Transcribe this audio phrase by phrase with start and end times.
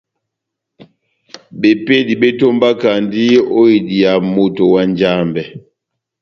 [1.59, 3.25] Bepédi bétómbakandi
[3.59, 5.43] ó idiya moto na Njambɛ.